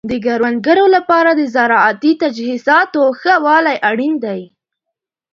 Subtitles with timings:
[0.09, 4.41] د کروندګرو لپاره د زراعتي تجهیزاتو ښه والی اړین دی.